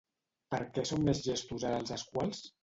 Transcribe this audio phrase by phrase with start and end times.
[0.55, 2.43] Per què són més llestos ara els esquals?